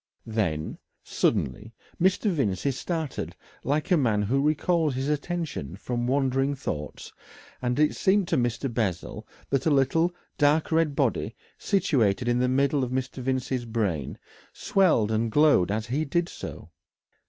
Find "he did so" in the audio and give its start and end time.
15.85-16.71